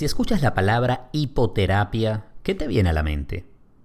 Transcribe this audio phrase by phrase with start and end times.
[0.00, 3.44] Si escuchas la palabra hipoterapia, ¿qué te viene a la mente?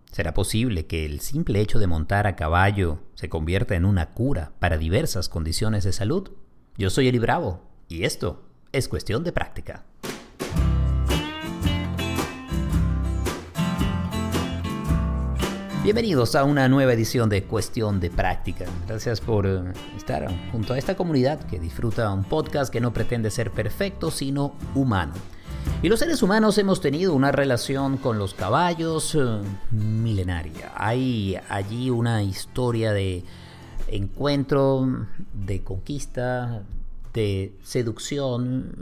[0.10, 4.54] ¿Será posible que el simple hecho de montar a caballo se convierta en una cura
[4.60, 6.32] para diversas condiciones de salud?
[6.78, 9.84] Yo soy Eli Bravo y esto es cuestión de práctica.
[15.84, 18.64] Bienvenidos a una nueva edición de Cuestión de Práctica.
[18.88, 23.30] Gracias por eh, estar junto a esta comunidad que disfruta un podcast que no pretende
[23.30, 25.14] ser perfecto, sino humano.
[25.82, 29.20] Y los seres humanos hemos tenido una relación con los caballos eh,
[29.72, 30.72] milenaria.
[30.76, 33.24] Hay allí una historia de
[33.88, 36.64] encuentro, de conquista,
[37.14, 38.74] de seducción,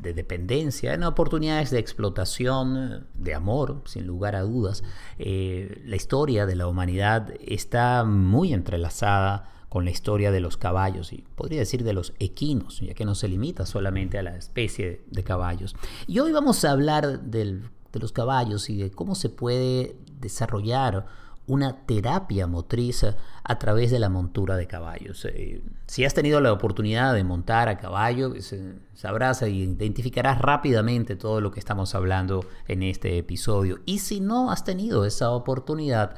[0.00, 4.82] de dependencia, en oportunidades de explotación, de amor, sin lugar a dudas.
[5.18, 11.14] Eh, la historia de la humanidad está muy entrelazada con la historia de los caballos
[11.14, 15.00] y podría decir de los equinos, ya que no se limita solamente a la especie
[15.10, 15.74] de caballos.
[16.06, 17.62] Y hoy vamos a hablar de
[17.94, 21.06] los caballos y de cómo se puede desarrollar
[21.46, 23.06] una terapia motriz
[23.42, 25.24] a través de la montura de caballos.
[25.24, 30.38] Eh, si has tenido la oportunidad de montar a caballo, pues, eh, sabrás e identificarás
[30.38, 33.78] rápidamente todo lo que estamos hablando en este episodio.
[33.86, 36.14] Y si no has tenido esa oportunidad,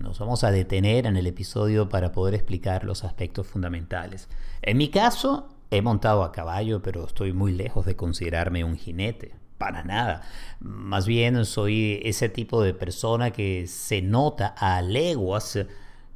[0.00, 4.28] nos vamos a detener en el episodio para poder explicar los aspectos fundamentales.
[4.62, 9.34] En mi caso, he montado a caballo, pero estoy muy lejos de considerarme un jinete
[9.58, 10.22] para nada.
[10.60, 15.58] Más bien soy ese tipo de persona que se nota a leguas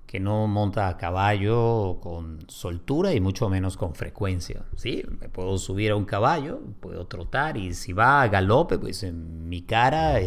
[0.08, 4.64] que no monta a caballo con soltura y mucho menos con frecuencia.
[4.74, 9.02] Sí, me puedo subir a un caballo, puedo trotar y si va a galope, pues
[9.02, 10.18] en mi cara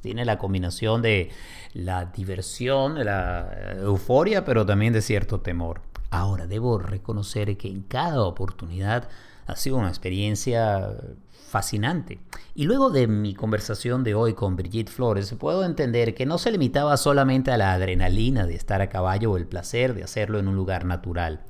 [0.00, 1.30] tiene la combinación de
[1.72, 5.82] la diversión, la euforia, pero también de cierto temor.
[6.10, 9.08] Ahora, debo reconocer que en cada oportunidad
[9.46, 10.96] ha sido una experiencia
[11.50, 12.20] fascinante.
[12.54, 16.52] Y luego de mi conversación de hoy con Brigitte Flores, puedo entender que no se
[16.52, 20.48] limitaba solamente a la adrenalina de estar a caballo o el placer de hacerlo en
[20.48, 21.40] un lugar natural.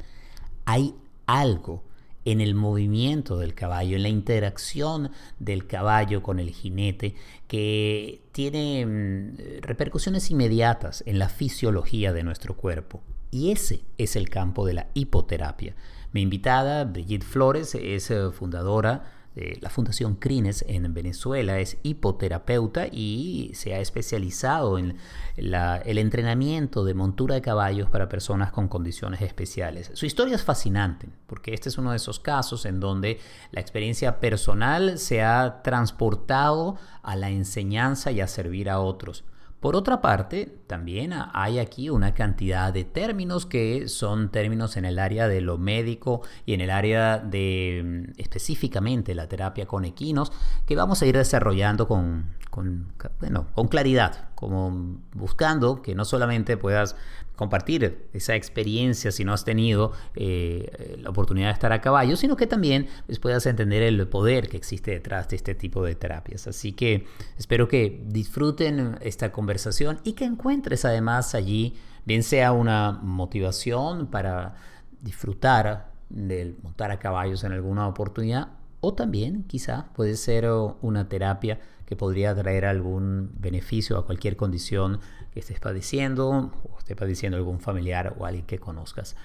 [0.64, 0.94] Hay
[1.26, 1.84] algo
[2.25, 7.14] en el movimiento del caballo, en la interacción del caballo con el jinete,
[7.48, 13.03] que tiene mm, repercusiones inmediatas en la fisiología de nuestro cuerpo.
[13.30, 15.75] Y ese es el campo de la hipoterapia.
[16.12, 22.86] Mi invitada, Brigitte Flores, es eh, fundadora de la Fundación Crines en Venezuela, es hipoterapeuta
[22.86, 24.98] y se ha especializado en
[25.36, 29.90] el entrenamiento de montura de caballos para personas con condiciones especiales.
[29.94, 33.18] Su historia es fascinante porque este es uno de esos casos en donde
[33.50, 39.24] la experiencia personal se ha transportado a la enseñanza y a servir a otros.
[39.60, 44.98] Por otra parte, también hay aquí una cantidad de términos que son términos en el
[44.98, 50.32] área de lo médico y en el área de mm, específicamente la terapia con equinos
[50.65, 56.56] que vamos a ir desarrollando con, con, bueno, con claridad, como buscando que no solamente
[56.56, 56.97] puedas
[57.40, 62.36] compartir esa experiencia si no has tenido eh, la oportunidad de estar a caballo, sino
[62.36, 66.46] que también pues, puedas entender el poder que existe detrás de este tipo de terapias.
[66.46, 67.06] Así que
[67.38, 74.56] espero que disfruten esta conversación y que encuentres además allí, bien sea una motivación para
[75.00, 78.48] disfrutar del montar a caballos en alguna oportunidad,
[78.80, 80.48] o también quizá puede ser
[80.80, 85.00] una terapia que podría traer algún beneficio a cualquier condición
[85.32, 89.16] que estés padeciendo o esté padeciendo algún familiar o alguien que conozcas.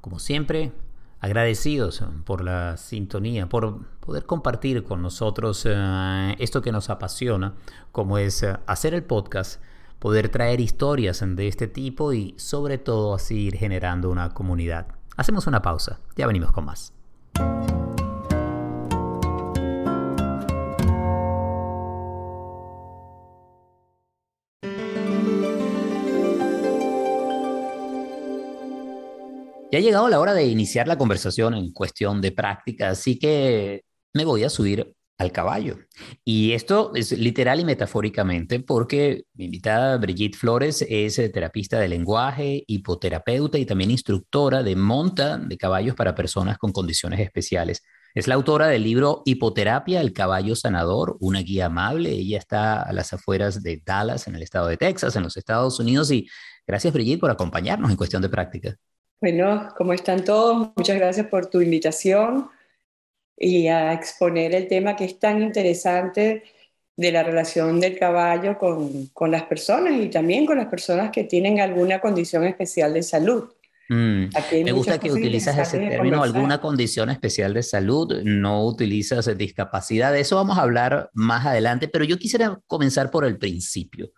[0.00, 0.72] Como siempre,
[1.20, 7.54] agradecidos por la sintonía, por poder compartir con nosotros eh, esto que nos apasiona,
[7.92, 9.60] como es eh, hacer el podcast,
[9.98, 14.86] poder traer historias de este tipo y sobre todo así ir generando una comunidad.
[15.16, 16.92] Hacemos una pausa, ya venimos con más.
[29.70, 33.84] Ya ha llegado la hora de iniciar la conversación en cuestión de práctica, así que
[34.14, 35.76] me voy a subir al caballo.
[36.24, 41.88] Y esto es literal y metafóricamente porque mi invitada Brigitte Flores es eh, terapista de
[41.88, 47.82] lenguaje, hipoterapeuta y también instructora de monta de caballos para personas con condiciones especiales.
[48.14, 52.10] Es la autora del libro Hipoterapia, el caballo sanador, una guía amable.
[52.12, 55.78] Ella está a las afueras de Dallas, en el estado de Texas, en los Estados
[55.78, 56.10] Unidos.
[56.10, 56.26] Y
[56.66, 58.76] gracias, Brigitte, por acompañarnos en cuestión de práctica.
[59.20, 60.70] Bueno, ¿cómo están todos?
[60.76, 62.48] Muchas gracias por tu invitación
[63.36, 66.44] y a exponer el tema que es tan interesante
[66.96, 71.24] de la relación del caballo con, con las personas y también con las personas que
[71.24, 73.50] tienen alguna condición especial de salud.
[73.88, 74.26] Mm,
[74.64, 80.20] me gusta que utilizas ese término, alguna condición especial de salud, no utilizas discapacidad, de
[80.20, 84.10] eso vamos a hablar más adelante, pero yo quisiera comenzar por el principio.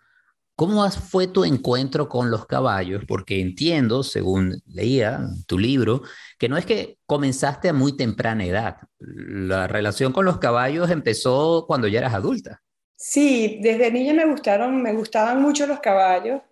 [0.61, 3.03] ¿Cómo fue tu encuentro con los caballos?
[3.07, 6.03] Porque entiendo, según leía tu libro,
[6.37, 8.77] que no es que comenzaste a muy temprana edad.
[8.99, 12.61] La relación con los caballos empezó cuando ya eras adulta.
[12.95, 16.43] Sí, desde niña me gustaron, me gustaban mucho los caballos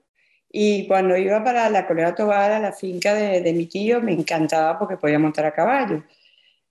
[0.52, 4.80] y cuando iba para la Colera Tobar, a la finca de, mi tío, me encantaba
[4.80, 6.04] porque podía montar a caballo.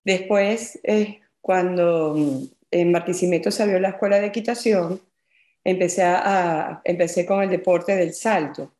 [0.02, 5.00] Después, eh, cuando mm, en Barquisimeto salió la escuela de equitación,
[5.64, 8.72] empecé, a, empecé con el deporte del salto.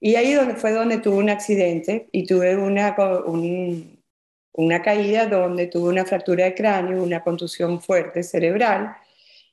[0.00, 2.96] Y ahí donde, fue donde tuve un accidente y tuve una,
[4.52, 8.96] una caída donde tuve una fractura de cráneo, una contusión fuerte cerebral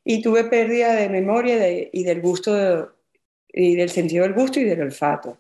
[0.04, 2.96] y tuve pérdida de memoria y del gusto
[3.50, 5.38] y del sentido del gusto y del olfato.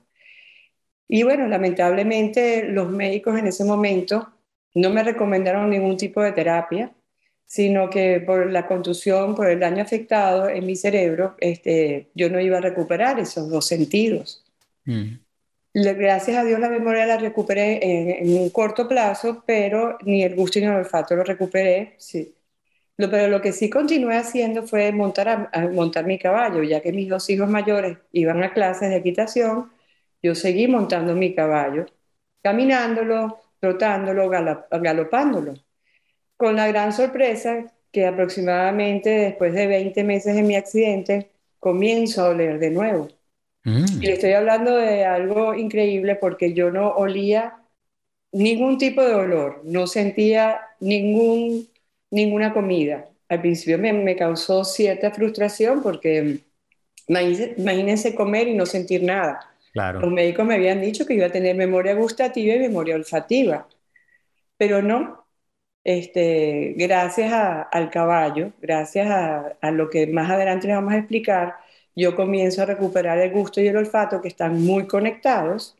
[1.07, 4.33] Y bueno, lamentablemente los médicos en ese momento
[4.74, 6.92] no me recomendaron ningún tipo de terapia
[7.48, 12.42] sino que por la contusión, por el daño afectado en mi cerebro, este, yo no
[12.42, 14.46] iba a recuperar esos dos sentidos.
[14.86, 15.16] Mm.
[15.74, 17.80] Gracias a Dios la memoria la recuperé
[18.22, 21.96] en, un corto plazo, pero ni el gusto ni el olfato lo recuperé.
[21.98, 22.36] Sí.
[22.98, 27.08] Lo, pero lo que sí continué haciendo fue montar, montar mi caballo, ya que mis
[27.08, 29.72] dos hijos mayores iban a clases de equitación,
[30.22, 31.86] yo seguí montando mi caballo,
[32.42, 35.67] caminándolo, trotándolo, galopándolo
[36.38, 42.30] con la gran sorpresa que aproximadamente después de 20 meses de mi accidente comienzo a
[42.30, 43.10] oler de nuevo.
[43.63, 44.01] Mm.
[44.01, 47.56] Y estoy hablando de algo increíble porque yo no olía
[48.31, 51.68] ningún tipo de olor, no sentía ningún,
[52.12, 53.10] ninguna comida.
[53.30, 56.40] Al principio me, me causó cierta frustración porque
[57.07, 59.40] imagínense comer y no sentir nada.
[59.74, 60.00] Claro.
[60.01, 63.68] Los médicos me habían dicho que iba a tener memoria gustativa y memoria olfativa,
[64.57, 65.27] pero no,
[65.88, 71.56] este, gracias al caballo, gracias a, lo que más adelante les vamos a explicar,
[71.95, 75.78] yo comienzo a recuperar el gusto y el olfato que están muy conectados.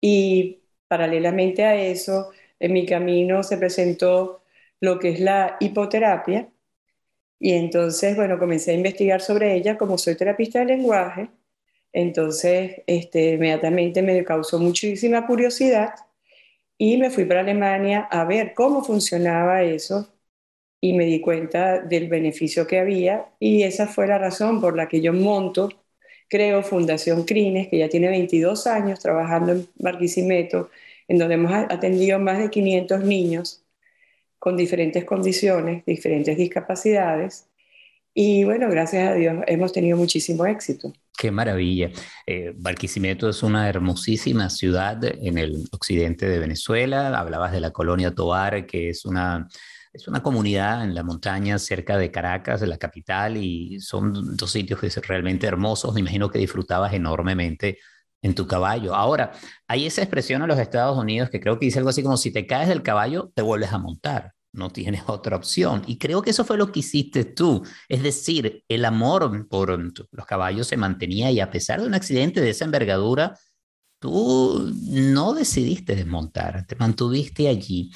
[0.00, 2.30] Y paralelamente a eso,
[2.60, 4.42] en mi camino se presentó
[4.80, 6.50] lo que es la hipoterapia.
[7.40, 11.30] Y entonces, bueno, comencé a investigar sobre ella como soy terapista de lenguaje,
[11.92, 15.94] entonces este, inmediatamente me causó muchísima curiosidad
[16.78, 20.08] y me fui para Alemania a ver cómo funcionaba eso
[20.80, 24.88] y me di cuenta del beneficio que había y esa fue la razón por la
[24.88, 25.70] que yo monto,
[26.28, 30.70] creo Fundación Crines, que ya tiene 22 años trabajando en Barquisimeto,
[31.08, 33.64] en donde hemos atendido más de 500 niños
[34.38, 37.48] con diferentes condiciones, diferentes discapacidades.
[38.14, 40.92] Y bueno, gracias a Dios hemos tenido muchísimo éxito.
[41.18, 41.90] Qué maravilla.
[42.26, 47.08] Eh, Barquisimeto es una hermosísima ciudad en el occidente de Venezuela.
[47.18, 49.48] Hablabas de la colonia Tobar, que es una,
[49.92, 54.52] es una comunidad en la montaña cerca de Caracas, de la capital, y son dos
[54.52, 55.92] sitios que son realmente hermosos.
[55.92, 57.78] Me imagino que disfrutabas enormemente
[58.22, 58.94] en tu caballo.
[58.94, 59.32] Ahora,
[59.66, 62.32] hay esa expresión en los Estados Unidos que creo que dice algo así como si
[62.32, 65.82] te caes del caballo, te vuelves a montar no tienes otra opción.
[65.86, 67.62] Y creo que eso fue lo que hiciste tú.
[67.88, 72.40] Es decir, el amor por los caballos se mantenía y a pesar de un accidente
[72.40, 73.38] de esa envergadura,
[73.98, 77.90] tú no decidiste desmontar, te mantuviste allí.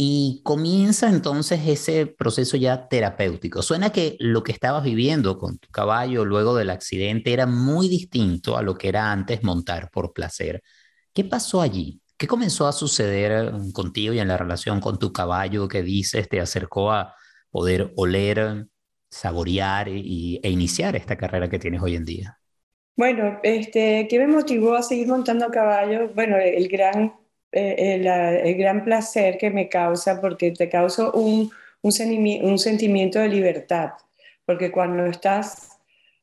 [0.00, 3.62] Y comienza entonces ese proceso ya terapéutico.
[3.62, 8.56] Suena que lo que estabas viviendo con tu caballo luego del accidente era muy distinto
[8.56, 10.62] a lo que era antes montar por placer.
[11.12, 12.00] ¿Qué pasó allí?
[12.18, 16.28] ¿Qué comenzó a suceder mm, contigo y en la relación con tu caballo que dices
[16.28, 17.14] te acercó a
[17.50, 18.66] poder oler,
[19.08, 22.38] saborear y, e iniciar esta carrera que tienes hoy en día?
[22.96, 26.10] Bueno, este, ¿qué me motivó a seguir montando a caballo?
[26.12, 27.14] Bueno, el gran,
[27.52, 28.00] eh,
[28.44, 33.90] el, gran placer que me causa, porque te causa un, un, un sentimiento de libertad,
[34.44, 35.78] porque cuando estás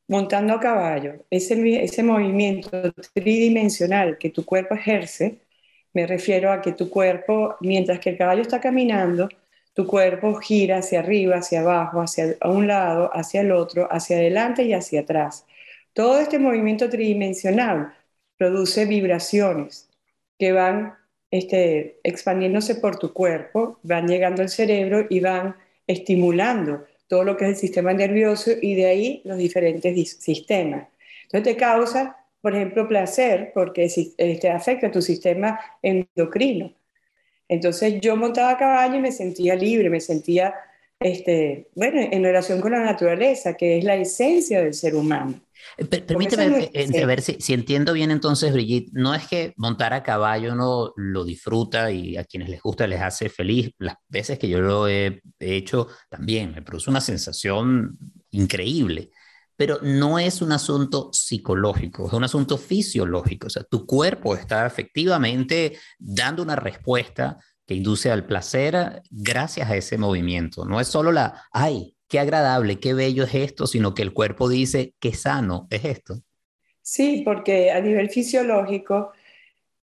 [0.06, 5.40] montando a caballo, ese, ese movimiento tridimensional que tu cuerpo ejerce,
[5.96, 9.30] me refiero a que tu cuerpo, mientras que el caballo está caminando,
[9.72, 14.62] tu cuerpo gira hacia arriba, hacia abajo, hacia un lado, hacia el otro, hacia adelante
[14.64, 15.46] y hacia atrás.
[15.94, 17.94] Todo este movimiento tridimensional
[18.36, 19.88] produce vibraciones
[20.38, 20.98] que van
[21.30, 27.46] este, expandiéndose por tu cuerpo, van llegando al cerebro y van estimulando todo lo que
[27.46, 30.88] es el sistema nervioso y de ahí los diferentes sistemas.
[31.22, 36.72] Entonces te causa por ejemplo, placer, porque este, afecta a tu sistema endocrino.
[37.48, 40.54] Entonces yo montaba a caballo y me sentía libre, me sentía,
[41.00, 45.40] este, bueno, en relación con la naturaleza, que es la esencia del ser humano.
[46.06, 50.52] Permíteme eh, ver si, si, entiendo bien entonces, Brigitte, no es que montar a caballo
[50.52, 53.72] uno lo disfruta y a quienes les gusta les hace feliz.
[53.78, 57.98] Las veces que yo lo he hecho también me produce una sensación
[58.30, 59.10] increíble,
[59.56, 63.46] pero no es un asunto psicológico, es un asunto fisiológico.
[63.46, 69.76] O sea, tu cuerpo está efectivamente dando una respuesta que induce al placer gracias a
[69.76, 70.64] ese movimiento.
[70.64, 74.48] No es solo la, ay, qué agradable, qué bello es esto, sino que el cuerpo
[74.48, 76.20] dice, qué sano es esto.
[76.82, 79.12] Sí, porque a nivel fisiológico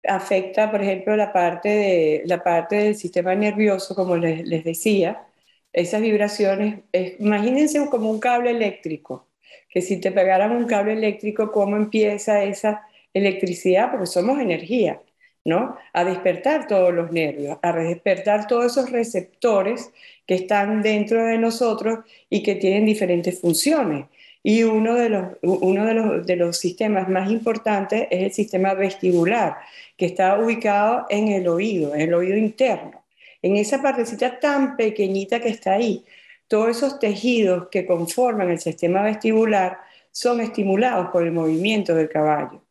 [0.07, 5.27] afecta, por ejemplo, la parte, de, la parte del sistema nervioso, como les, les decía,
[5.73, 6.81] esas vibraciones,
[7.19, 9.27] imagínense como un cable eléctrico,
[9.69, 13.91] que si te pegaran un cable eléctrico, ¿cómo empieza esa electricidad?
[13.91, 15.01] Porque somos energía,
[15.45, 15.77] ¿no?
[15.93, 19.91] A despertar todos los nervios, a despertar todos esos receptores
[20.27, 24.05] que están dentro de nosotros y que tienen diferentes funciones.
[24.43, 28.73] Y uno de los, uno de los, de los sistemas más importantes es el sistema
[28.73, 29.57] vestibular,
[29.97, 33.03] que está ubicado en el oído, en el oído interno.
[33.41, 36.03] En esa partecita tan pequeñita que está ahí,
[36.47, 39.79] todos esos tejidos que conforman el sistema vestibular
[40.11, 42.63] son estimulados por el movimiento del caballo.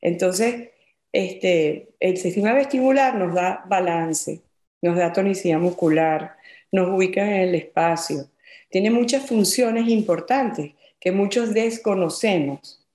[0.00, 0.70] Entonces,
[1.12, 4.40] este, el sistema vestibular nos da balance,
[4.80, 6.36] nos da tonicidad muscular,
[6.72, 8.30] nos ubica en el espacio.
[8.70, 12.86] Tiene muchas funciones importantes que muchos desconocemos,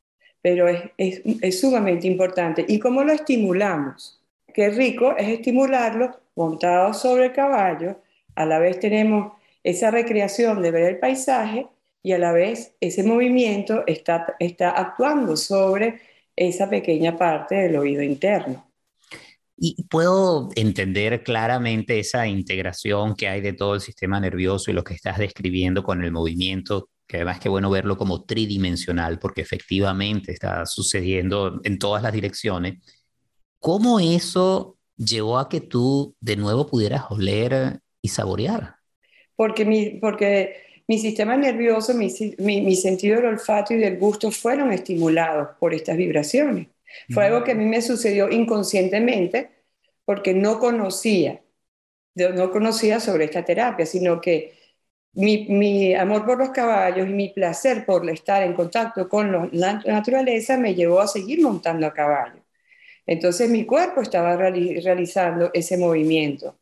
[0.41, 2.63] pero es, sumamente importante.
[2.67, 4.22] ¿Y cómo lo estimulamos?
[4.53, 7.98] Qué rico es estimularlo montado sobre el caballo,
[8.36, 9.34] a la vez tenemos
[9.65, 11.67] esa recreación de ver el paisaje
[12.03, 16.01] y a la vez ese movimiento está, está actuando sobre
[16.36, 18.72] esa pequeña parte del oído interno.
[19.57, 24.84] Y puedo entender claramente esa integración que hay de todo el sistema nervioso y lo
[24.84, 30.31] que estás describiendo con el movimiento, que además que bueno verlo como tridimensional, porque efectivamente
[30.31, 32.84] está sucediendo en todas las direcciones.
[33.60, 38.75] ¿Cómo eso llevó a que tú de nuevo pudieras oler y saborear?
[39.36, 44.72] Porque mi, porque mi sistema nervioso, mi, mi, sentido del olfato y del gusto fueron
[44.72, 46.68] estimulados por estas vibraciones.
[47.10, 49.50] Fue algo que a mí me sucedió inconscientemente
[50.06, 51.42] porque no conocía,
[52.15, 54.54] no conocía sobre esta terapia, sino que
[55.13, 59.82] mi, mi, amor por los caballos y mi placer por estar en contacto con la
[59.86, 62.44] naturaleza me llevó a seguir montando a caballo.
[63.06, 66.60] Entonces mi cuerpo estaba realizando ese movimiento.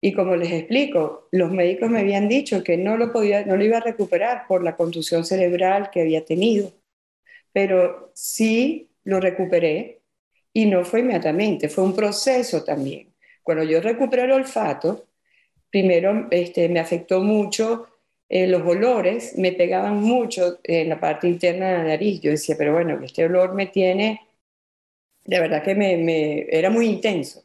[0.00, 3.64] Y como les explico, los médicos me habían dicho que no lo, podía, no lo
[3.64, 6.72] iba a recuperar por la contusión cerebral que había tenido,
[7.52, 10.02] pero sí lo recuperé
[10.52, 13.12] y no fue inmediatamente, fue un proceso también.
[13.42, 15.08] Cuando yo recuperé el olfato,
[15.70, 17.86] primero este, me afectó mucho
[18.28, 22.20] eh, los olores, me pegaban mucho en la parte interna de la nariz.
[22.20, 24.20] Yo decía, pero bueno, este olor me tiene,
[25.24, 27.42] de verdad que me, era muy intenso.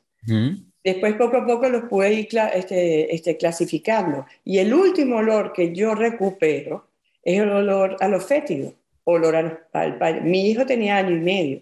[0.84, 4.25] Después poco a poco los pude ir este, este, clasificando.
[4.44, 6.88] Y el último olor que yo recupero
[7.24, 8.74] es el olor a los fétidos,
[9.06, 9.36] olor
[9.72, 11.62] al, Mi hijo tenía año y medio.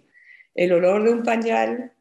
[0.55, 1.91] El olor de un pañal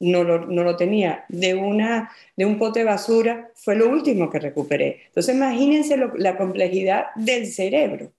[0.00, 1.24] no lo, no lo tenía.
[1.28, 5.02] De, una, de un pote de basura fue lo último que recuperé.
[5.08, 8.12] Entonces imagínense la complejidad del cerebro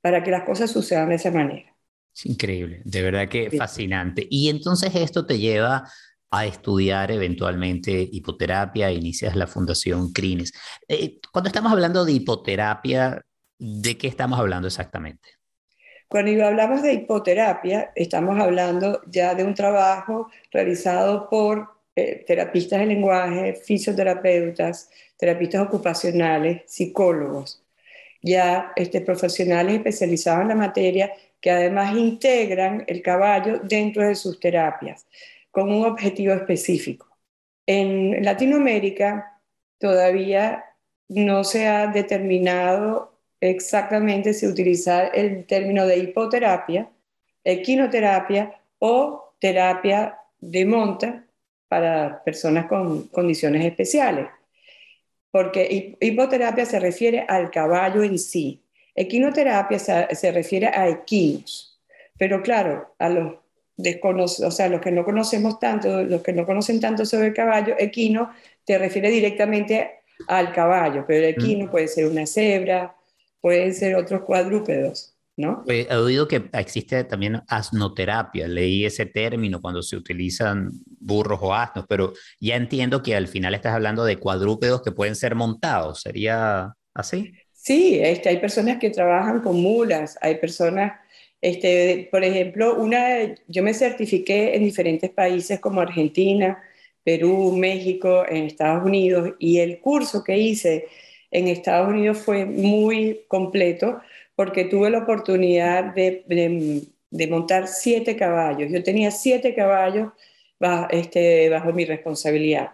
[0.00, 1.72] para que las cosas sucedan de esa manera.
[2.14, 4.26] Es increíble, de verdad que fascinante.
[4.28, 5.84] Y entonces esto te lleva
[6.32, 10.54] a estudiar eventualmente hipoterapia, inicias la Fundación Crines.
[10.88, 13.22] Eh, cuando estamos hablando de hipoterapia,
[13.58, 15.28] ¿de qué estamos hablando exactamente?
[16.08, 22.86] Cuando hablamos de hipoterapia, estamos hablando ya de un trabajo realizado por eh, terapistas de
[22.86, 27.62] lenguaje, fisioterapeutas, terapistas ocupacionales, psicólogos,
[28.22, 31.12] ya este, profesionales especializados en la materia
[31.42, 35.06] que además integran el caballo dentro de sus terapias
[35.52, 37.06] con un objetivo específico.
[37.66, 39.40] En Latinoamérica
[39.78, 40.64] todavía
[41.08, 46.90] no se ha determinado exactamente si utilizar el término de hipoterapia,
[47.44, 51.24] equinoterapia o terapia de monta
[51.68, 54.28] para personas con condiciones especiales.
[55.30, 58.62] Porque hipoterapia se refiere al caballo en sí.
[58.94, 61.80] Equinoterapia se, refiere a equinos.
[62.18, 63.41] Pero claro, a los
[63.76, 67.74] o sea, los que no conocemos tanto, los que no conocen tanto sobre el caballo,
[67.78, 68.30] equino
[68.64, 71.70] te refiere directamente al caballo, pero el equino mm.
[71.70, 72.94] puede ser una cebra,
[73.40, 75.64] pueden ser otros cuadrúpedos, ¿no?
[75.66, 81.86] He oído que existe también asnoterapia, leí ese término cuando se utilizan burros o asnos,
[81.88, 86.74] pero ya entiendo que al final estás hablando de cuadrúpedos que pueden ser montados, ¿sería
[86.94, 87.32] así?
[87.52, 90.94] Sí, este, hay personas que trabajan con mulas, hay personas
[91.42, 96.62] Este, por ejemplo, una, yo me certifiqué en diferentes países como Argentina,
[97.02, 100.86] Perú, México, en Estados Unidos, y el curso que hice
[101.32, 104.00] en Estados Unidos fue muy completo
[104.36, 106.24] porque tuve la oportunidad de,
[107.10, 108.70] de, montar siete caballos.
[108.70, 110.12] Yo tenía siete caballos
[110.60, 112.70] bajo, este, bajo mi responsabilidad.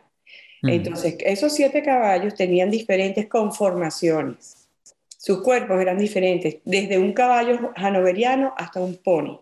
[0.63, 4.58] Entonces, esos siete caballos tenían diferentes conformaciones.
[5.19, 9.41] Sus cuerpos eran diferentes, desde un caballo hanoveriano hasta un pony,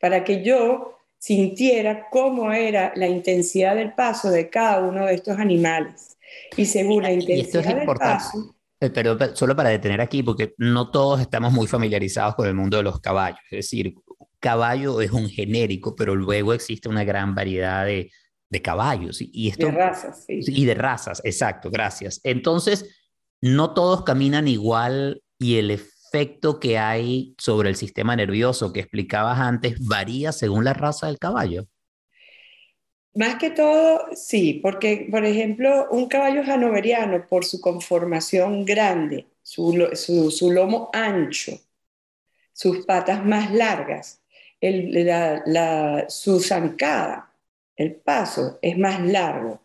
[0.00, 5.38] para que yo sintiera cómo era la intensidad del paso de cada uno de estos
[5.38, 6.16] animales.
[6.56, 8.56] Y según la intensidad del paso...
[8.80, 12.78] Eh, pero solo para detener aquí, porque no todos estamos muy familiarizados con el mundo
[12.78, 13.40] de los caballos.
[13.50, 13.94] Es decir,
[14.38, 18.10] caballo es un genérico, pero luego existe una gran variedad de,
[18.48, 19.18] de caballos.
[19.20, 20.40] Y, esto, de razas, sí.
[20.46, 22.20] Y de razas, exacto, gracias.
[22.22, 22.95] Entonces,
[23.40, 29.38] no todos caminan igual y el efecto que hay sobre el sistema nervioso que explicabas
[29.38, 31.66] antes varía según la raza del caballo.
[33.14, 39.88] Más que todo, sí, porque, por ejemplo, un caballo hanoveriano, por su conformación grande, su,
[40.30, 41.52] su, lomo ancho,
[42.52, 44.22] sus patas más largas,
[44.60, 47.32] la, su zancada,
[47.76, 49.62] el paso es más largo.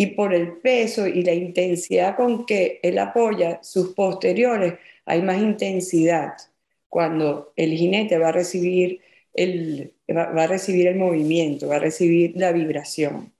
[0.00, 4.74] Y por el peso y la intensidad con que él apoya sus posteriores,
[5.04, 6.34] hay más intensidad
[6.88, 9.00] cuando el jinete va a recibir
[9.34, 13.32] el, va, a recibir el movimiento, va a recibir la vibración.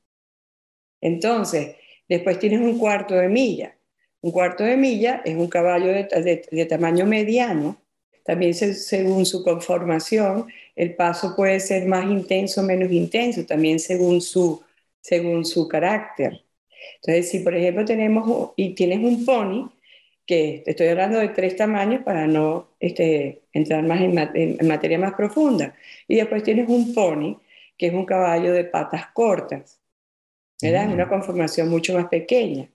[1.00, 1.77] Entonces,
[2.09, 3.79] después tienes un cuarto de milla.
[4.21, 7.81] Un cuarto de milla es un caballo de, tamaño mediano.
[8.25, 14.21] También según su conformación, el paso puede ser más intenso o menos intenso, también según
[14.21, 14.61] su,
[15.00, 16.48] según su carácter.
[16.97, 19.71] Entonces, si por ejemplo tenemos y tienes un pony,
[20.28, 25.75] que estoy hablando de tres tamaños para no este, entrar más en, materia más profunda.
[26.07, 27.40] Y después tienes un pony,
[27.78, 29.80] que es un caballo de patas cortas,
[30.61, 30.85] ¿verdad?
[30.88, 31.09] Es una mm.
[31.09, 32.68] conformación mucho más pequeña.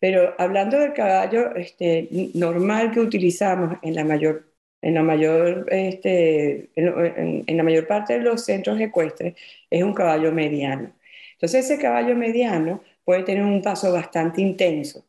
[0.00, 4.44] Pero hablando del caballo este, normal que utilizamos en la mayor,
[4.82, 9.36] en la mayor, este, en, en la mayor parte de los centros ecuestres,
[9.70, 10.92] es un caballo mediano.
[11.34, 15.04] Entonces ese caballo mediano puede tener un paso bastante intenso.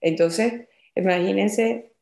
[0.00, 1.92] Entonces, Imagínense,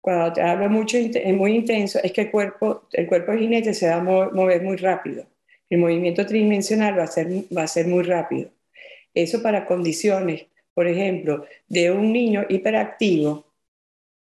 [0.00, 3.74] cuando te hablo mucho, es muy intenso, es que el cuerpo, el cuerpo del jinete
[3.74, 5.26] se va a mover muy rápido.
[5.70, 8.50] El movimiento tridimensional va a, ser, va a ser muy rápido.
[9.14, 13.46] Eso para condiciones, por ejemplo, de un niño hiperactivo,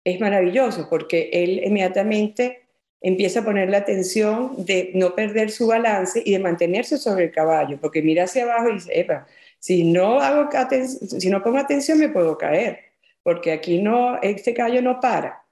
[0.04, 2.62] es maravilloso porque él inmediatamente
[3.02, 7.32] empieza a poner la atención de no perder su balance y de mantenerse sobre el
[7.32, 9.28] caballo, porque mira hacia abajo y dice, Epa,
[9.62, 10.50] si no, hago
[10.86, 12.92] si no pongo atención me puedo caer
[13.24, 15.44] porque aquí no, este caballo no para.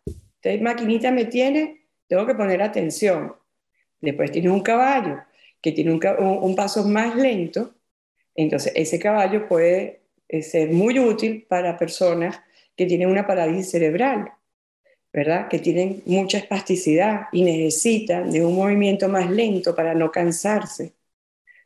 [0.41, 3.35] Esta maquinita me tiene, tengo que poner atención.
[4.01, 5.19] Después tienes un caballo
[5.61, 7.75] que tiene un, paso más lento,
[8.33, 12.39] entonces ese caballo puede eh, ser muy útil para personas
[12.77, 14.31] que tienen una parálisis cerebral,
[15.11, 15.49] ¿verdad?
[15.49, 20.93] Que tienen mucha espasticidad y necesitan de un movimiento más lento para no cansarse.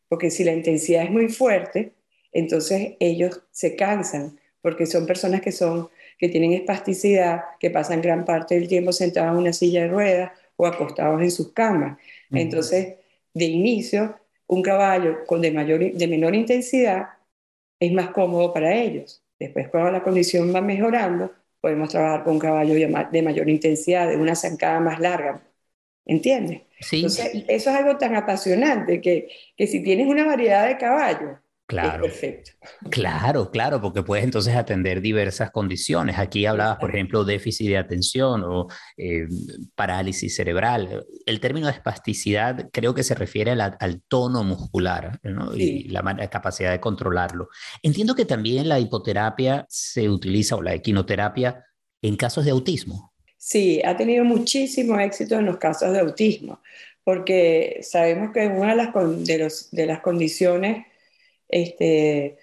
[0.08, 1.94] Porque si la intensidad es muy fuerte,
[2.34, 8.24] entonces ellos se cansan porque son personas que, son, que tienen espasticidad, que pasan gran
[8.24, 12.00] parte del tiempo sentados en una silla de ruedas o acostados en sus camas.
[12.32, 12.96] Entonces,
[13.34, 14.18] de inicio,
[14.48, 17.10] un caballo con de, mayor, de menor intensidad
[17.78, 19.22] es más cómodo para ellos.
[19.38, 24.16] Después, cuando la condición va mejorando, podemos trabajar con un caballo de, mayor intensidad, de
[24.16, 25.42] una zancada más larga.
[26.06, 26.62] ¿Entiendes?
[26.80, 26.98] Sí.
[26.98, 31.38] Entonces, eso es algo tan apasionante que, que si tienes una variedad de caballos,
[31.74, 32.06] Claro.
[32.90, 36.18] Claro, claro, porque puedes entonces atender diversas condiciones.
[36.20, 39.28] Aquí hablabas, por ejemplo, déficit de atención o eh,
[39.76, 41.06] parálisis cerebral.
[41.26, 45.20] El término de espasticidad creo que se refiere al tono muscular
[45.56, 47.50] y la, capacidad de controlarlo.
[47.82, 51.66] Entiendo que también la hipoterapia se utiliza o la equinoterapia
[52.02, 53.14] en casos de autismo.
[53.38, 56.62] Sí, ha tenido muchísimo éxito en los casos de autismo,
[57.04, 60.86] porque sabemos que una de las, de los, de las condiciones
[61.54, 62.38] este,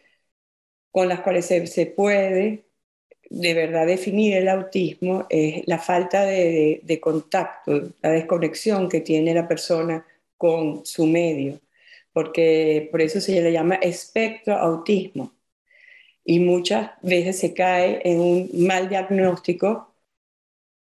[0.93, 2.65] con las cuales se, puede
[3.31, 9.49] de verdad definir el autismo es la falta de, contacto, la desconexión que tiene la
[9.49, 11.61] persona con su medio,
[12.13, 15.35] porque por eso se le llama espectro autismo.
[16.25, 19.95] Y muchas veces se cae en un mal diagnóstico,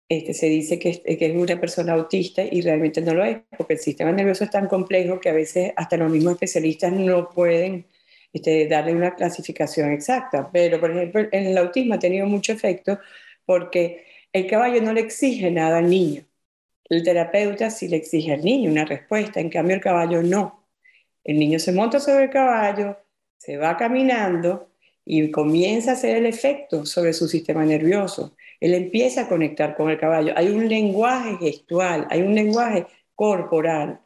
[0.09, 3.75] este, se dice que que es una persona autista y realmente no lo es, porque
[3.75, 7.87] el sistema nervioso es tan complejo que a veces hasta los mismos especialistas no pueden
[8.33, 10.51] este, darle una clasificación exacta.
[10.53, 12.99] Pero, por ejemplo, en el autismo ha tenido mucho efecto
[13.47, 16.25] porque el caballo no le exige nada al niño.
[16.91, 20.67] el terapeuta sí le exige al niño una respuesta, en cambio el caballo no.
[21.25, 22.99] El niño se monta sobre el caballo,
[23.38, 24.71] se va caminando
[25.05, 28.37] y comienza a hacer el efecto sobre su sistema nervioso.
[28.61, 30.33] Él empieza a conectar con el caballo.
[30.37, 34.01] Hay un lenguaje gestual, hay un lenguaje corporal.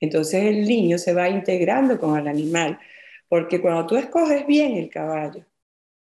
[0.00, 2.78] Entonces el niño se va integrando con el animal,
[3.28, 5.44] porque cuando tú escoges bien el caballo,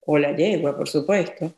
[0.06, 1.54] o la yegua, por supuesto,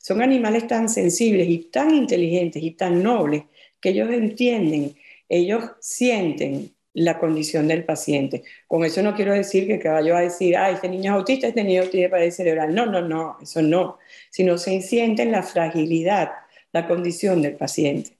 [0.00, 3.44] son animales tan sensibles y tan inteligentes y tan nobles
[3.80, 4.94] que ellos entienden,
[5.28, 8.42] ellos sienten la condición del paciente.
[8.66, 11.18] Con eso no quiero decir que el caballo va a decir, ah, este niño es
[11.18, 12.74] autista, este niño tiene parálisis cerebral.
[12.74, 13.98] No, no, no, eso no.
[14.30, 16.30] Sino se sienten la fragilidad,
[16.72, 18.18] la condición del paciente.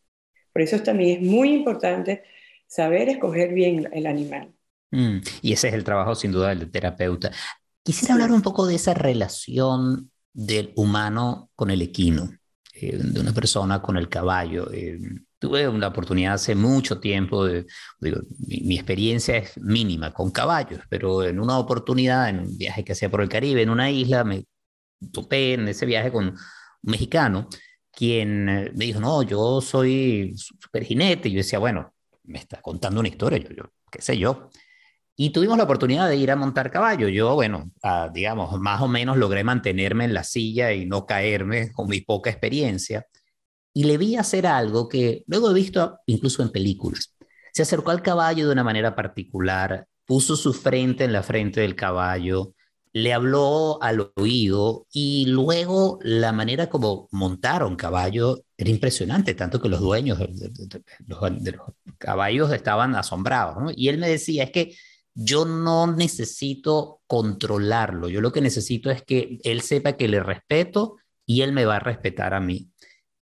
[0.53, 2.23] Por eso también es muy importante
[2.67, 4.53] saber escoger bien el animal.
[4.91, 7.31] Mm, y ese es el trabajo sin duda del terapeuta.
[7.83, 12.31] Quisiera hablar un poco de esa relación del humano con el equino,
[12.75, 14.71] eh, de una persona con el caballo.
[14.73, 14.99] Eh,
[15.39, 17.67] tuve la oportunidad hace mucho tiempo, de,
[18.01, 22.93] digo, mi, experiencia es mínima con caballos, pero en una oportunidad, en un viaje que
[22.93, 24.45] hacía por el Caribe, en una isla, me
[25.13, 26.39] topé en ese viaje con un
[26.83, 27.49] mexicano,
[27.93, 31.29] quien eh, me dijo, no, yo soy super jinete.
[31.29, 34.51] Y yo decía, bueno, me está contando una historia, yo, yo qué sé yo.
[35.21, 37.09] Y tuvimos la oportunidad de ir a montar caballo.
[37.09, 37.73] Yo, bueno,
[38.15, 42.31] digamos, más o menos logré mantenerme en la silla y no caerme con mi poca
[42.31, 43.05] experiencia.
[43.75, 47.17] Y le vi hacer algo que luego he visto incluso en películas.
[47.53, 51.75] Se acercó al caballo de una manera particular, puso su frente en la frente del
[51.75, 52.55] caballo,
[52.93, 59.69] le habló al oído y luego la manera como montaron caballo era impresionante, tanto que
[59.69, 60.53] los dueños de,
[61.07, 61.19] los,
[61.99, 63.73] caballos estaban asombrados.
[63.77, 64.75] Y él me decía, es que
[65.21, 70.95] yo no necesito controlarlo, yo lo que necesito es que él sepa que le respeto
[71.27, 72.71] y él me va a respetar a mí.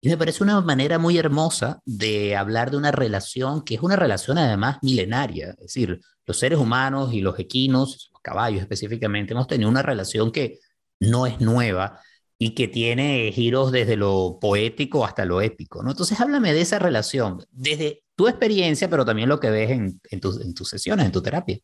[0.01, 3.95] Y me parece una manera muy hermosa de hablar de una relación que es una
[3.95, 5.51] relación además milenaria.
[5.51, 10.33] Es decir, los seres humanos y los equinos, los caballos específicamente, hemos tenido una relación
[10.33, 10.59] que
[10.99, 12.01] no es nueva
[12.39, 15.85] y que tiene giros desde lo poético hasta lo épico.
[15.85, 15.93] ¿no?
[15.93, 20.21] Entonces, háblame de esa relación, desde tu experiencia, pero también lo que ves en, en,
[20.21, 21.61] tus, sesiones, en tu terapia.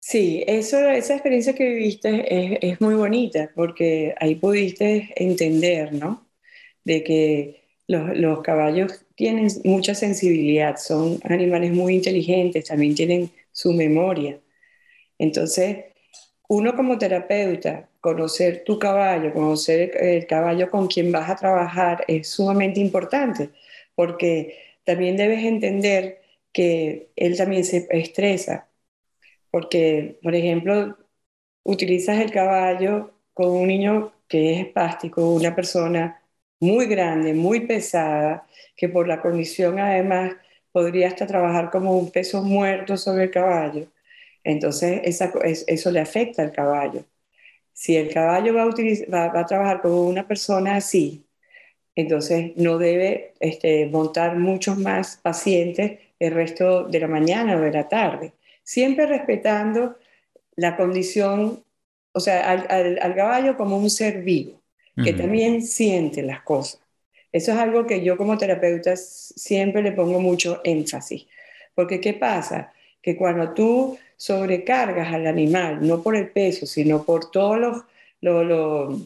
[0.00, 6.26] Sí, eso, esa experiencia que viviste es, es muy bonita porque ahí pudiste entender, ¿no?
[6.84, 14.40] de que los, caballos tienen mucha sensibilidad, son animales muy inteligentes, también tienen su memoria.
[15.18, 15.84] Entonces,
[16.48, 22.28] uno como terapeuta, conocer tu caballo, conocer el caballo con quien vas a trabajar es
[22.28, 23.50] sumamente importante,
[23.94, 28.68] porque también debes entender que él también se estresa,
[29.50, 30.96] porque, por ejemplo,
[31.64, 36.22] utilizas el caballo con un niño que es espástico, una persona
[36.60, 40.34] muy grande, muy pesada, que por la condición además
[40.72, 43.88] podría hasta trabajar como un peso muerto sobre el caballo.
[44.44, 45.02] Entonces
[45.66, 47.04] eso le afecta al caballo.
[47.72, 48.66] Si el caballo va a,
[49.28, 51.26] va, a trabajar como una persona así,
[51.94, 57.72] entonces no debe este, montar muchos más pacientes el resto de la mañana o de
[57.72, 59.96] la tarde, siempre respetando
[60.56, 61.64] la condición,
[62.12, 64.62] o sea, al caballo como un ser vivo
[65.02, 66.80] que también siente las cosas.
[67.32, 71.26] Eso es algo que yo como terapeuta siempre le pongo mucho énfasis.
[71.74, 72.72] Porque ¿qué pasa?
[73.00, 77.84] Que cuando tú sobrecargas al animal, no por el peso, sino por todo lo,
[78.20, 79.00] lo,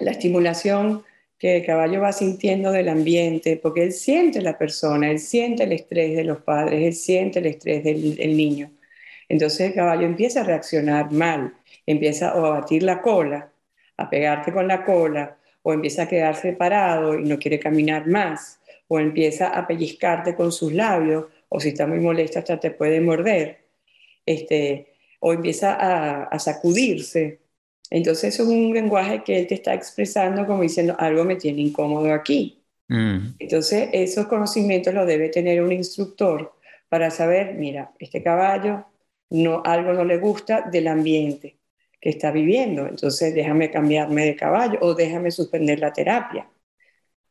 [0.00, 1.04] la estimulación
[1.38, 5.72] que el caballo va sintiendo del ambiente, porque él siente la persona, él siente el
[5.72, 8.70] estrés de los padres, él siente el estrés del, niño.
[9.28, 11.54] Entonces el caballo empieza a reaccionar mal,
[11.86, 13.52] empieza a batir la cola
[13.98, 18.60] a pegarte con la cola o empieza a quedarse parado y no quiere caminar más
[18.86, 23.00] o empieza a pellizcarte con sus labios o si está muy molesta hasta te puede
[23.00, 23.58] morder
[24.24, 27.40] este, o empieza a, sacudirse.
[27.90, 31.62] Entonces eso es un lenguaje que él te está expresando como diciendo algo me tiene
[31.62, 32.62] incómodo aquí.
[32.88, 33.34] Mm.
[33.38, 36.52] Entonces esos conocimientos los debe tener un instructor
[36.88, 38.86] para saber, mira, este caballo
[39.30, 41.58] no algo no le gusta del ambiente
[42.00, 42.86] que está viviendo.
[42.86, 46.48] Entonces, déjame cambiarme de caballo o déjame suspender la terapia.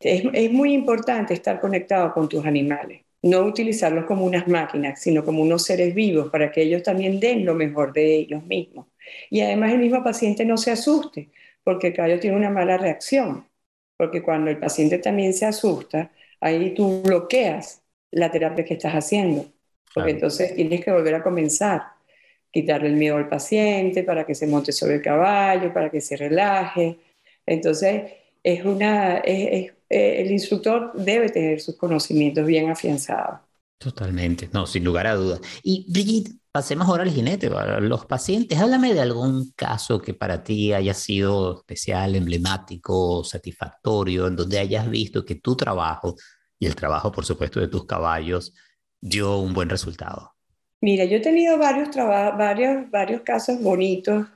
[0.00, 5.24] Es, es, muy importante estar conectado con tus animales, no utilizarlos como unas máquinas, sino
[5.24, 8.86] como unos seres vivos para que ellos también den lo mejor de ellos mismos.
[9.30, 11.30] Y además el mismo paciente no se asuste,
[11.64, 13.46] porque el caballo tiene una mala reacción,
[13.96, 19.46] porque cuando el paciente también se asusta, ahí tú bloqueas la terapia que estás haciendo,
[19.94, 21.98] porque entonces tienes que volver a comenzar
[22.50, 26.16] quitarle el miedo al paciente para que se monte sobre el caballo, para que se
[26.16, 26.98] relaje.
[27.46, 33.40] Entonces, es, una, es, eh, el instructor debe tener sus conocimientos bien afianzados.
[33.78, 35.40] Totalmente, no, sin lugar a dudas.
[35.62, 37.48] Y Brigitte, pasemos ahora al jinete,
[37.82, 38.58] los pacientes.
[38.58, 44.90] Háblame de algún caso que para ti haya sido especial, emblemático, satisfactorio, en donde hayas
[44.90, 46.16] visto que tu trabajo
[46.58, 48.54] y el trabajo, por supuesto, de tus caballos
[49.00, 50.32] dio un buen resultado.
[50.80, 54.26] Mira, yo he tenido varios, varios, varios casos bonitos,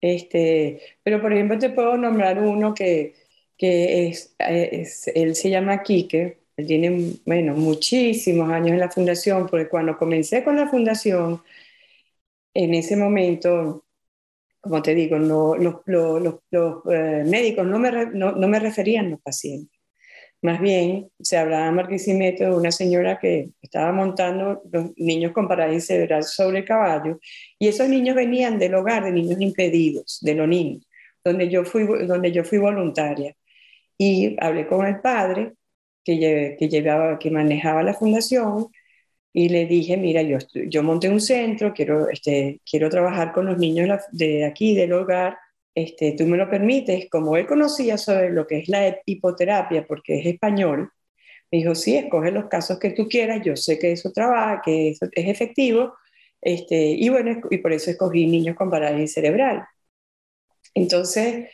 [0.00, 3.16] este, pero por ejemplo te puedo nombrar uno que,
[3.58, 9.48] que es, es, él se llama Quique, él tiene, bueno, muchísimos años en la fundación,
[9.48, 11.42] porque cuando comencé con la fundación,
[12.54, 13.84] en ese momento,
[14.60, 15.76] como te digo, los,
[16.90, 19.74] eh, médicos no me, no, no me referían a los pacientes.
[20.44, 25.48] Más bien, se hablaba en Marquisimeto de una señora que estaba montando los niños con
[25.48, 27.18] parálisis cerebral sobre el caballo,
[27.58, 30.86] y esos niños venían del hogar de niños impedidos, de los niños,
[31.24, 33.34] donde yo fui, donde yo fui voluntaria.
[33.96, 35.54] Y hablé con el padre
[36.04, 38.68] que, que, llevaba, que manejaba la fundación
[39.36, 43.58] y le dije, mira, yo, yo monté un centro, quiero, este, quiero trabajar con los
[43.58, 45.36] niños de aquí, del hogar,
[45.74, 50.20] este, tú me lo permites, como él conocía sobre lo que es la hipoterapia, porque
[50.20, 50.88] es español,
[51.50, 54.90] me dijo, sí, escoge los casos que tú quieras, yo sé que eso trabaja, que
[54.90, 55.94] eso es efectivo,
[56.40, 59.64] este, y bueno, y por eso escogí niños con parálisis cerebral.
[60.74, 61.50] Entonces,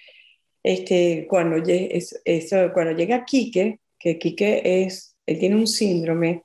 [0.62, 6.44] este, cuando, eso, cuando llega Quique, que Quique es, él tiene un síndrome,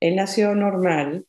[0.00, 1.26] él nació normal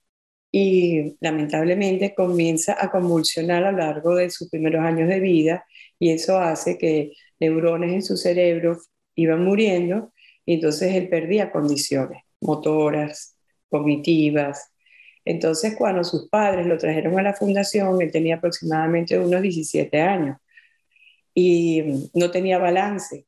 [0.52, 5.66] y lamentablemente comienza a convulsionar a lo largo de sus primeros años de vida
[6.00, 8.78] y eso hace que neurones en su cerebro
[9.16, 10.14] iban muriendo
[10.46, 13.38] y entonces él perdía condiciones motoras,
[13.70, 14.72] cognitivas.
[15.24, 20.38] Entonces cuando sus padres lo trajeron a la fundación, él tenía aproximadamente unos 17 años
[21.34, 23.28] y no tenía balance.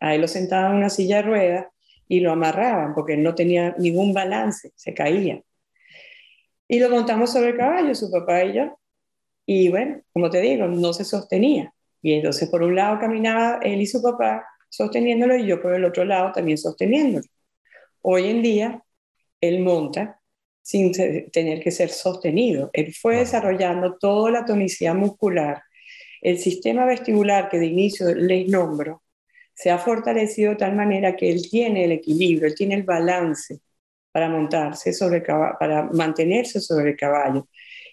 [0.00, 1.66] A él lo sentaban en una silla de ruedas
[2.08, 5.42] y lo amarraban porque no tenía ningún balance, se caía.
[6.68, 8.78] Y lo montamos sobre el caballo, su papá y yo.
[9.46, 11.72] Y bueno, como te digo, no se sostenía.
[12.02, 15.84] Y entonces por un lado caminaba él y su papá sosteniéndolo y yo por el
[15.84, 17.26] otro lado también sosteniéndolo.
[18.02, 18.82] Hoy en día,
[19.40, 20.20] él monta
[20.62, 20.92] sin
[21.30, 22.70] tener que ser sostenido.
[22.72, 25.62] Él fue desarrollando toda la tonicidad muscular.
[26.20, 29.03] El sistema vestibular que de inicio les nombro
[29.54, 33.60] se ha fortalecido de tal manera que él tiene el equilibrio, él tiene el balance
[34.12, 37.48] para montarse sobre caballo, para mantenerse sobre el caballo.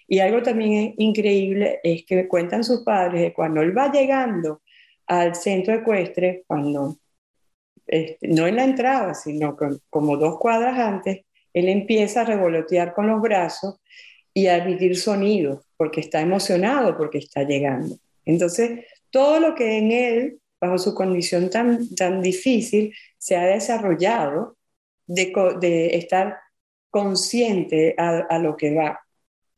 [0.06, 4.62] Y algo también increíble es que cuentan sus padres que cuando él va llegando
[5.06, 6.98] al centro ecuestre, cuando
[7.86, 9.56] este, no en la entrada, sino
[9.88, 13.80] como dos cuadras antes, él empieza a revolotear con los brazos
[14.34, 17.96] y a emitir sonidos, porque está emocionado, porque está llegando.
[18.24, 24.56] Entonces, todo lo que en él bajo su condición tan, tan difícil, se ha desarrollado
[25.08, 26.38] de, de estar
[26.88, 29.00] consciente a, a, lo que va.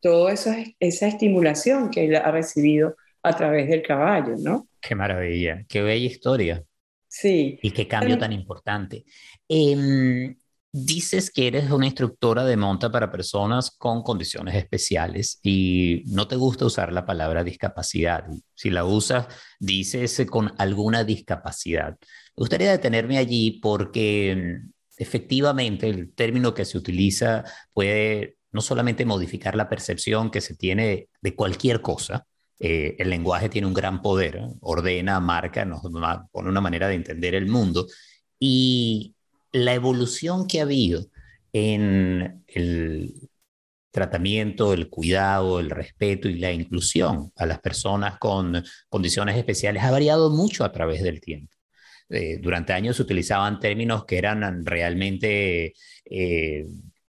[0.01, 4.67] Todo eso esa estimulación que él ha recibido a través del caballo, ¿no?
[4.81, 6.65] Qué maravilla, qué bella historia.
[7.07, 7.59] Sí.
[7.63, 9.05] Y qué cambio tan importante.
[9.47, 10.35] Eh,
[10.77, 16.35] Dices que eres una instructora de monta para personas con condiciones especiales y no te
[16.35, 18.25] gusta usar la palabra discapacidad.
[18.55, 19.29] Si la usas,
[19.61, 21.91] dices con alguna discapacidad.
[21.91, 29.05] Me gustaría detenerme allí porque mm, efectivamente el término que se utiliza puede no solamente
[29.05, 32.27] modificar la percepción que se tiene de cualquier cosa,
[32.59, 35.83] eh, el lenguaje tiene un gran poder, ordena, marca, nos
[36.33, 37.87] pone una manera de entender el mundo
[38.41, 39.14] y
[39.55, 41.07] la evolución que ha habido
[41.53, 43.15] en el
[43.93, 49.93] tratamiento, el cuidado, el respeto y la inclusión a las personas con condiciones especiales ha
[49.93, 51.55] variado mucho a través del tiempo.
[52.09, 56.67] Eh, durante años se utilizaban términos que eran realmente eh,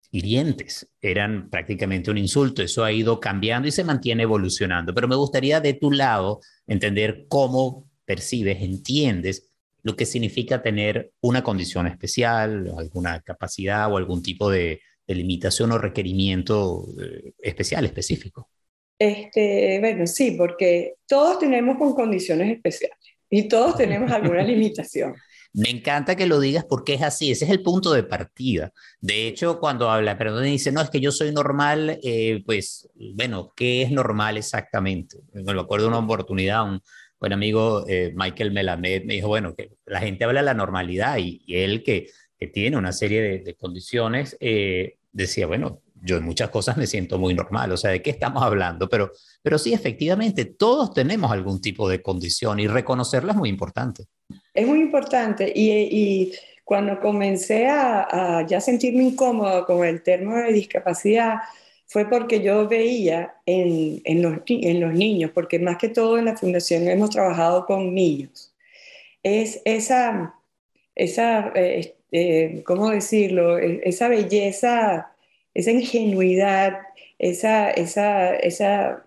[0.10, 2.64] hirientes, eran prácticamente un insulto.
[2.64, 4.96] Eso ha ido cambiando y se mantiene evolucionando.
[4.96, 9.51] Pero me gustaría de tu lado entender cómo percibes, entiendes
[9.84, 15.78] lo que significa tener una condición especial, alguna capacidad o algún tipo de, limitación o
[15.78, 18.50] requerimiento eh, especial, específico.
[18.98, 22.98] Este, bueno, sí, porque todos tenemos con condiciones especiales
[23.30, 25.16] y todos tenemos alguna limitación.
[25.54, 28.72] Me encanta que lo digas porque es así, ese es el punto de partida.
[29.02, 33.52] De hecho, cuando habla, perdón, dice, no, es que yo soy normal, eh, pues, bueno,
[33.54, 35.18] ¿qué es normal exactamente?
[35.34, 36.82] Me acuerdo de una oportunidad, un,
[37.22, 41.18] buen amigo eh, Michael Melamed me dijo, bueno, que la gente habla de la normalidad
[41.20, 42.08] y, él que,
[42.38, 47.20] que, tiene una serie de, condiciones, eh, decía, bueno, yo en muchas cosas me siento
[47.20, 48.90] muy normal, o sea, ¿de qué estamos hablando?
[48.90, 49.12] Pero,
[49.44, 54.06] pero sí, efectivamente, todos tenemos algún tipo de condición y reconocerla es muy importante.
[54.52, 60.38] es muy importante y, y cuando comencé a, a, ya sentirme incómoda con el término
[60.38, 61.36] de discapacidad,
[61.92, 66.26] fue porque yo veía en, en, los, en los niños, porque más que todo en
[66.26, 68.54] la fundación hemos trabajado con niños,
[69.24, 70.36] es esa,
[70.96, 73.58] esa eh, eh, ¿cómo decirlo?
[73.58, 75.14] Esa belleza,
[75.54, 76.80] esa ingenuidad,
[77.20, 79.06] esa, esa, esa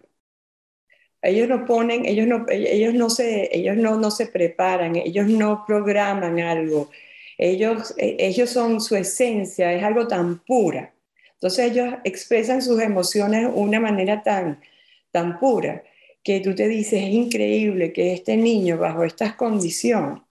[1.22, 5.64] ellos no ponen, ellos no, ellos no se, ellos no, no se preparan, ellos no
[5.66, 6.90] programan algo,
[7.38, 10.93] ellos, ellos son su esencia, es algo tan pura.
[11.44, 14.62] Entonces ellos expresan sus emociones de una manera tan,
[15.10, 15.82] tan pura
[16.22, 20.22] que tú te dices, es increíble que este niño bajo estas condiciones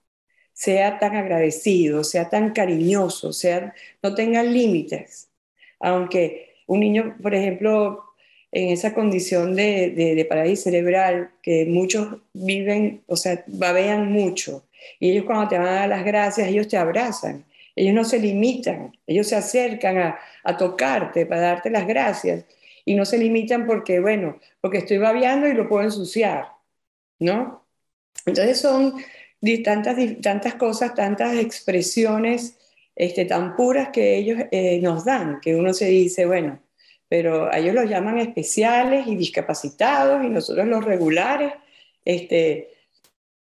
[0.52, 3.72] sea tan agradecido, sea tan cariñoso, sea,
[4.02, 5.28] no tenga límites.
[5.78, 8.02] Aunque un niño, por ejemplo,
[8.50, 14.64] en esa condición de, de, parálisis cerebral, que muchos viven, o sea, babean mucho,
[14.98, 17.44] y ellos cuando te van a dar las gracias, ellos te abrazan,
[17.76, 22.44] ellos no se limitan, ellos se acercan a, a tocarte para darte las gracias,
[22.84, 26.48] y no se limitan porque, bueno, porque estoy babeando y lo puedo ensuciar,
[27.18, 27.66] ¿no?
[28.26, 28.94] Entonces son
[29.62, 32.56] tantas, tantas cosas, tantas expresiones
[32.96, 36.60] este, tan puras que ellos eh, nos dan, que uno se dice, bueno,
[37.08, 41.52] pero a ellos los llaman especiales y discapacitados y nosotros los regulares,
[42.04, 42.73] este,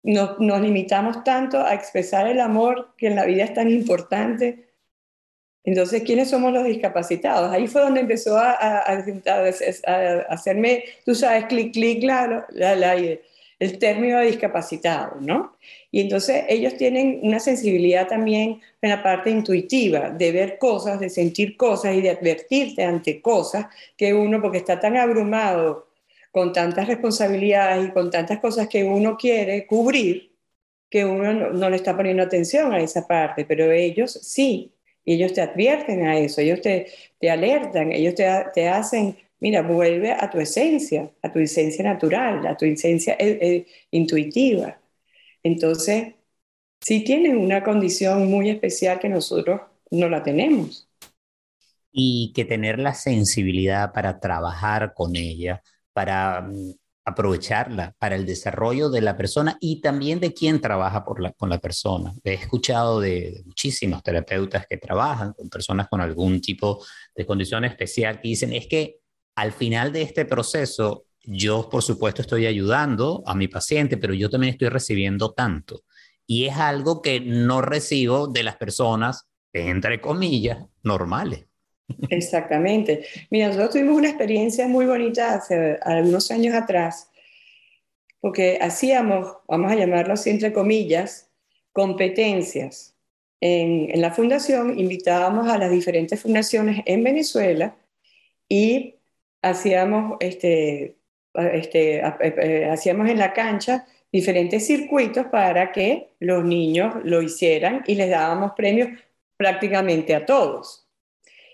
[0.03, 4.67] nos, nos, limitamos tanto a expresar el amor que en la vida es tan importante.
[5.63, 7.51] Entonces, ¿quiénes somos los discapacitados?
[7.51, 8.51] Ahí fue donde empezó a,
[10.29, 12.45] hacerme, tú sabes, clic, clic, la,
[13.59, 15.55] el término de discapacitado, ¿no?
[15.89, 21.09] Y entonces ellos tienen una sensibilidad también en la parte intuitiva, de ver cosas, de
[21.09, 25.87] sentir cosas y de advertirte ante cosas que uno, porque está tan abrumado
[26.33, 30.35] con tantas responsabilidades y con tantas cosas que uno quiere cubrir,
[30.89, 34.73] que uno no, le está poniendo atención a esa parte, pero ellos sí,
[35.05, 36.87] ellos te advierten a eso, ellos te,
[37.19, 42.47] te alertan, ellos te, te hacen mira, vuelve a tu esencia, a tu esencia natural,
[42.47, 44.79] a tu esencia eh, eh, intuitiva.
[45.43, 46.13] Entonces,
[46.79, 49.59] sí tienen una condición muy especial que nosotros
[49.91, 50.87] no la tenemos.
[51.91, 55.61] Y que tener la sensibilidad para trabajar con ella,
[55.93, 56.73] para mm,
[57.05, 62.13] aprovecharla para el desarrollo de la persona y también de quien trabaja con la persona.
[62.23, 66.83] He escuchado de muchísimos terapeutas que trabajan con personas con algún tipo
[67.15, 68.99] de condición especial que dicen, es que
[69.35, 74.29] al final de este proceso, yo por supuesto estoy ayudando a mi paciente, pero yo
[74.29, 75.81] también estoy recibiendo tanto.
[76.25, 81.47] Y es algo que no recibo de las personas, entre comillas, normales.
[82.09, 83.05] Exactamente.
[83.29, 87.09] Mira, nosotros tuvimos una experiencia muy bonita hace algunos años atrás,
[88.19, 91.29] porque hacíamos, vamos a llamarlo así entre comillas,
[91.73, 92.95] competencias.
[93.41, 97.75] En, la fundación invitábamos a las diferentes fundaciones en Venezuela
[98.47, 98.95] y
[99.41, 100.97] hacíamos, este,
[101.33, 107.95] este, eh, hacíamos en la cancha diferentes circuitos para que los niños lo hicieran y
[107.95, 108.89] les dábamos premios
[109.35, 110.82] prácticamente a todos.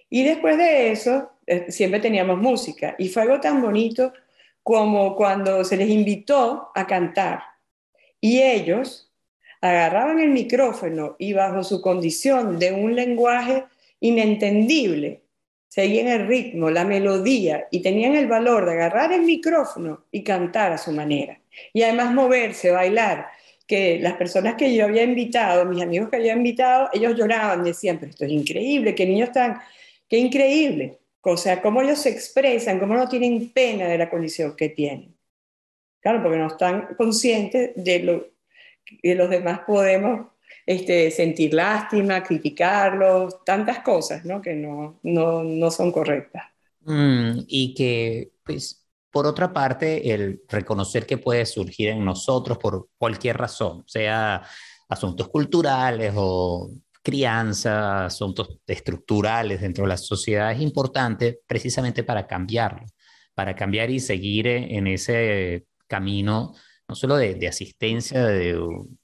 [0.09, 4.13] Y después de eso, eh, siempre teníamos música y fue algo tan bonito
[4.63, 7.41] como cuando se les invitó a cantar
[8.21, 9.11] y ellos
[9.61, 13.65] agarraban el micrófono y bajo su condición de un lenguaje
[13.99, 15.23] inentendible,
[15.67, 20.71] seguían el ritmo, la melodía y tenían el valor de agarrar el micrófono y cantar
[20.71, 21.39] a su manera.
[21.73, 23.27] Y además moverse, bailar,
[23.67, 27.99] que las personas que yo había invitado, mis amigos que había invitado, ellos lloraban, decían,
[27.99, 29.59] pero esto es increíble, qué niños tan,
[30.09, 30.99] qué increíble.
[31.21, 35.15] O sea, cómo ellos se expresan, cómo no tienen pena de la condición que tienen.
[36.01, 38.27] Claro, porque no están conscientes de lo
[38.85, 40.27] que los demás podemos
[40.65, 44.41] este, sentir lástima, criticarlos, tantas cosas ¿no?
[44.41, 46.43] que no, no, no son correctas.
[46.81, 52.89] Mm, y que, pues, por otra parte, el reconocer que puede surgir en nosotros por
[52.97, 54.43] cualquier razón, sea
[54.87, 56.71] asuntos culturales o
[57.09, 62.85] crianza, asuntos estructurales dentro de la sociedad, es importante precisamente para cambiarlo,
[63.33, 66.53] para cambiar y seguir en ese camino
[66.87, 68.59] no solo de, de asistencia de,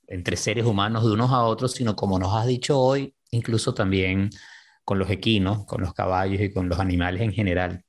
[0.07, 4.29] entre seres humanos de unos a otros, sino como nos has dicho hoy, incluso también
[4.83, 7.83] con los equinos, con los caballos y con los animales en general.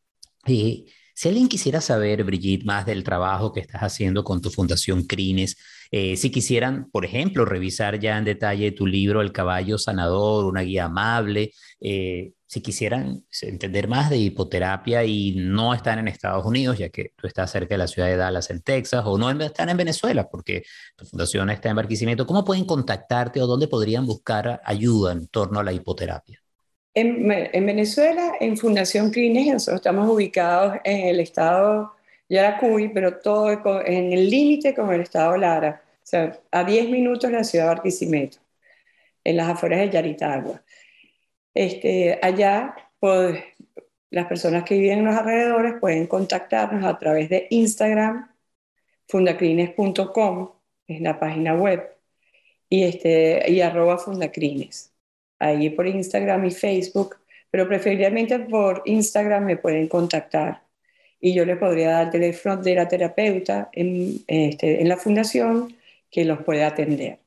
[0.47, 5.05] Y si alguien quisiera saber, Brigitte, más del trabajo que estás haciendo con tu Fundación
[5.05, 5.57] Crines,
[5.91, 10.63] eh, si quisieran, por ejemplo, revisar ya en detalle tu libro El caballo sanador, una
[10.63, 16.79] guía amable, eh, si quisieran entender más de hipoterapia y no están en Estados Unidos,
[16.79, 19.69] ya que tú estás cerca de la ciudad de Dallas, en Texas, o no están
[19.69, 20.63] en Venezuela, porque
[20.97, 25.59] tu fundación está en Barquisimeto, ¿cómo pueden contactarte o dónde podrían buscar ayuda en torno
[25.59, 26.41] a la hipoterapia?
[26.95, 27.29] En,
[27.67, 31.93] Venezuela, en Fundación Crines, nosotros estamos ubicados en el estado
[32.29, 33.51] Yaracuy, pero todo
[33.85, 37.67] en el límite con el estado Lara, o sea, a 10 minutos de la ciudad
[37.67, 38.39] de Barquisimeto,
[39.25, 40.63] en las afueras de Yaritagua.
[41.55, 43.43] Este, allá, pues,
[44.11, 48.31] las personas que viven en los alrededores pueden contactarnos a través de Instagram,
[49.09, 50.53] fundacrines.com,
[50.87, 51.97] es la página web,
[52.69, 54.93] y, este, y arroba fundacrines.
[55.39, 57.17] Ahí por Instagram y Facebook,
[57.51, 60.66] pero preferiblemente por Instagram me pueden contactar.
[61.21, 65.77] Y yo les podría dar el teléfono de la terapeuta en, este, en la fundación
[66.11, 67.19] que los puede atender.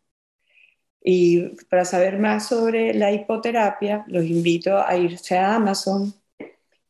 [1.02, 6.14] Y para saber más sobre la hipoterapia, los invito a irse a Amazon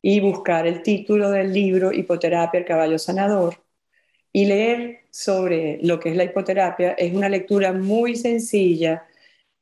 [0.02, 3.56] y buscar el título del libro Hipoterapia, el caballo sanador,
[4.32, 6.92] y leer sobre lo que es la hipoterapia.
[6.92, 9.06] Es una lectura muy sencilla,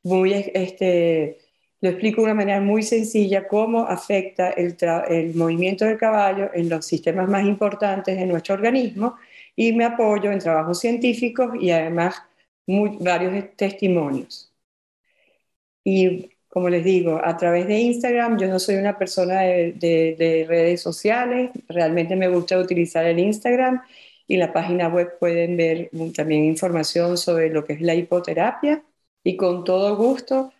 [0.03, 1.39] muy, este,
[1.81, 4.75] lo explico de una manera muy sencilla cómo afecta el,
[5.09, 9.15] el movimiento del caballo en los sistemas más importantes de nuestro organismo
[9.55, 12.15] y me apoyo en trabajos científicos y además
[12.99, 14.53] varios testimonios.
[15.83, 20.81] Y como les digo, a través de Instagram, yo no soy una persona de, redes
[20.81, 23.81] sociales, realmente me gusta utilizar el Instagram
[24.27, 28.83] y la página web pueden ver también información sobre lo que es la hipoterapia
[29.23, 30.51] y con todo gusto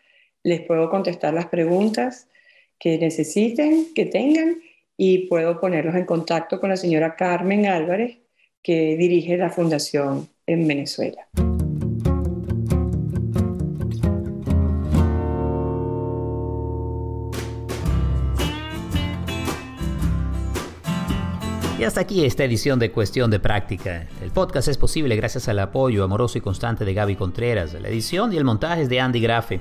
[0.44, 2.28] les puedo contestar las preguntas
[2.80, 4.62] que necesiten, que tengan
[4.98, 8.18] y puedo ponerlos en contacto con la señora Carmen Álvarez,
[8.62, 11.28] que dirige la fundación en Venezuela.
[21.90, 24.06] Hasta aquí esta edición de Cuestión de Práctica.
[24.22, 27.74] El podcast es posible gracias al apoyo amoroso y constante de Gaby Contreras.
[27.74, 29.60] La edición y el montaje es de Andy Grafe.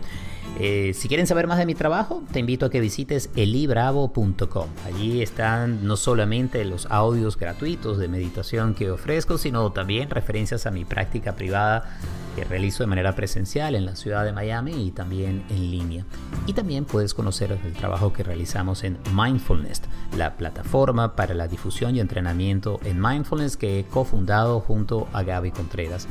[0.60, 4.68] Eh, si quieren saber más de mi trabajo, te invito a que visites elibravo.com.
[4.84, 10.70] Allí están no solamente los audios gratuitos de meditación que ofrezco, sino también referencias a
[10.70, 11.98] mi práctica privada
[12.34, 16.04] que realizo de manera presencial en la ciudad de Miami y también en línea.
[16.46, 19.82] Y también puedes conocer el trabajo que realizamos en Mindfulness,
[20.16, 25.52] la plataforma para la difusión y entrenamiento en mindfulness que he cofundado junto a Gaby
[25.52, 26.06] Contreras.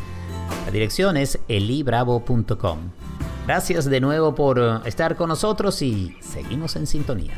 [0.65, 2.79] La dirección es elibravo.com.
[3.45, 7.33] Gracias de nuevo por estar con nosotros y seguimos en sintonía.